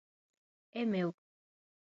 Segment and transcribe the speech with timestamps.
[0.79, 1.09] É meu!